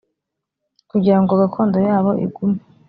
[0.89, 2.59] kugira ngo gakondo yabo igume